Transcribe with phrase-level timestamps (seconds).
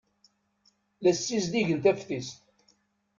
[1.03, 2.37] La ssizdigen taftist.